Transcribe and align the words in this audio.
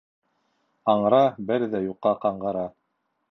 Аңра 0.93 1.19
бер 1.51 1.67
ҙә 1.75 1.83
юҡҡа 1.85 2.15
ҡаңғыра. 2.27 2.65